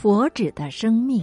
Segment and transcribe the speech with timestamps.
[0.00, 1.22] 佛指的生命。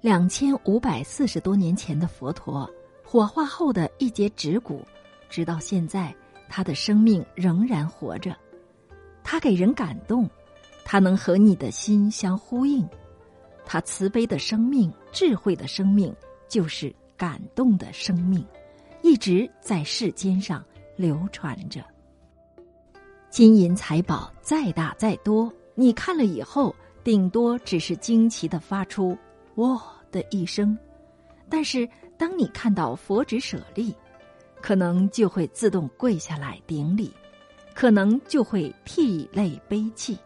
[0.00, 2.66] 两千五百四十多年前的佛陀，
[3.04, 4.80] 火化后的一节指骨，
[5.28, 6.14] 直到现在，
[6.48, 8.34] 他的生命仍然活着。
[9.22, 10.26] 他给人感动，
[10.82, 12.88] 他能和你的心相呼应。
[13.66, 16.10] 他慈悲的生命、智慧的生命，
[16.48, 18.42] 就是感动的生命，
[19.02, 20.64] 一直在世间上
[20.96, 21.84] 流传着。
[23.28, 25.52] 金银财宝再大再多，
[25.82, 26.72] 你看了以后，
[27.02, 29.18] 顶多只是惊奇的发出
[29.58, 29.82] “哇”
[30.12, 30.78] 的一声；
[31.48, 33.92] 但是当你看到佛指舍利，
[34.60, 37.12] 可能就会自动跪下来顶礼，
[37.74, 40.16] 可能就会涕泪悲泣，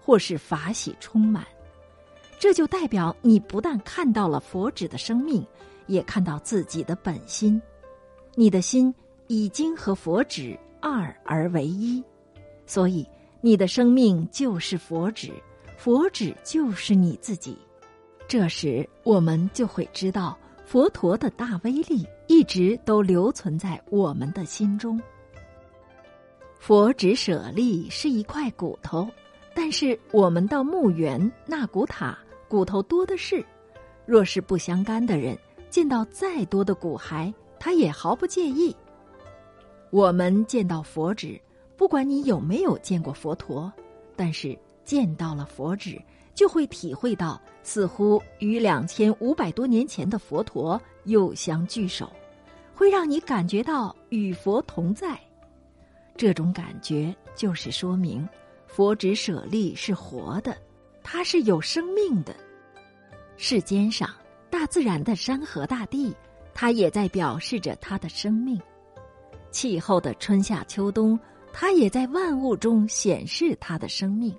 [0.00, 1.46] 或是法喜充满。
[2.40, 5.46] 这就代表你不但看到了佛指的生命，
[5.86, 7.62] 也看到自己的本心。
[8.34, 8.92] 你的心
[9.28, 12.02] 已经和佛指二而为一，
[12.66, 13.06] 所以
[13.44, 15.30] 你的生命就是佛指，
[15.76, 17.54] 佛指就是你自己。
[18.26, 24.98] 这时，我们就会知道佛陀的大威力一直都留存在我们的心中。
[26.58, 29.06] 佛指舍利是一块骨头，
[29.54, 32.18] 但是我们到墓园纳古塔。
[32.48, 33.44] 骨头多的是，
[34.06, 38.74] 若是不相干的人，见到再多的骨骸，他也毫不介意。
[39.90, 41.38] 我们见到佛指，
[41.76, 43.72] 不管你有没有见过佛陀，
[44.16, 46.00] 但是见到了佛指，
[46.34, 52.10] 就会体会到，似乎与两千五百多年前的佛陀又相聚首，
[52.74, 55.18] 会让你感觉到与佛同在。
[56.16, 58.26] 这种感觉就是说明，
[58.66, 60.56] 佛指舍利是活的，
[61.02, 62.34] 它是有生命的。
[63.36, 64.08] 世间上，
[64.48, 66.14] 大自然的山河大地，
[66.54, 68.56] 它也在表示着它的生命；
[69.50, 71.18] 气候的春夏秋冬，
[71.56, 74.34] 它也在万物中显示它的生命。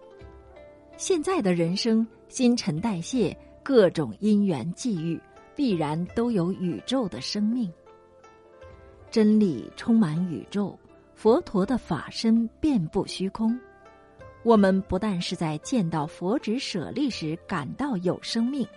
[0.98, 5.18] 现在的人生，新陈代谢，各种因缘际遇，
[5.56, 7.72] 必然都有宇宙的生命。
[9.10, 10.78] 真理充满宇宙，
[11.14, 13.58] 佛陀的法身遍布虚空。
[14.44, 18.68] 我们不但是在见到佛指舍利时感到有生命。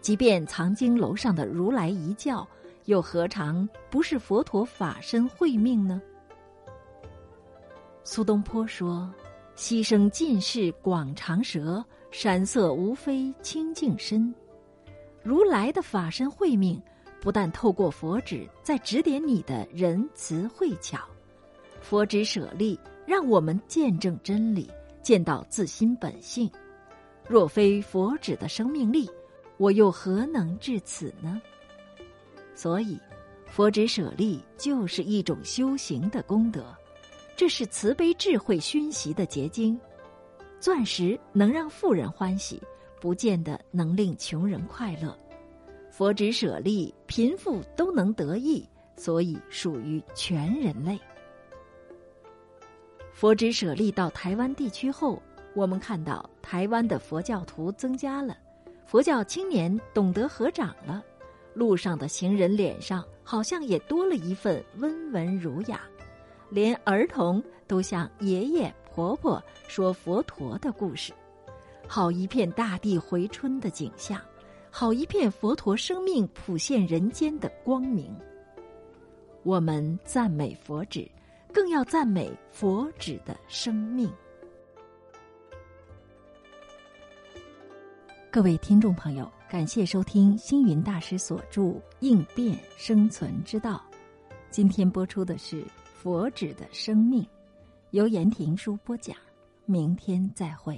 [0.00, 2.48] 即便藏经楼上的如来一教，
[2.86, 6.00] 又何尝不是佛陀法身慧命呢？
[8.04, 9.12] 苏东坡说
[9.54, 14.34] ：“溪声尽是广长舌，山色无非清净身。”
[15.22, 16.82] 如来的法身慧命，
[17.20, 20.98] 不但透过佛指在指点你的仁慈慧巧，
[21.80, 24.68] 佛指舍利让我们见证真理，
[25.00, 26.50] 见到自心本性。
[27.28, 29.08] 若非佛指的生命力，
[29.58, 31.40] 我又何能至此呢？
[32.56, 32.98] 所以，
[33.46, 36.74] 佛指舍利就是一种修行的功德，
[37.36, 39.78] 这是慈悲智慧熏习的结晶。
[40.60, 42.62] 钻石能让富人欢喜，
[43.00, 45.18] 不见得能令穷人快乐。
[45.90, 48.64] 佛指舍利，贫富都能得益，
[48.96, 50.98] 所以属于全人类。
[53.12, 55.20] 佛指舍利到台湾地区后，
[55.54, 58.38] 我们看到台湾的佛教徒增加了。
[58.86, 61.04] 佛教青年懂得合掌了，
[61.54, 65.82] 路上的行人脸上好像也多了一份温文儒雅，
[66.52, 71.10] 连儿童都向爷爷婆婆说佛陀的故事，
[71.88, 74.20] 好一片大地回春的景象，
[74.70, 78.14] 好一片佛陀生命普现人间的光明。
[79.44, 81.10] 我们赞美佛指，
[81.54, 84.12] 更要赞美佛指的生命。
[88.30, 91.62] 各位听众朋友，感谢收听星云大师所著
[92.00, 93.82] 《应变生存之道》。
[94.50, 95.62] 今天播出的是
[96.02, 97.22] 《佛指的生命》，
[97.92, 99.16] 由言庭书播讲。
[99.66, 100.76] 明天再会。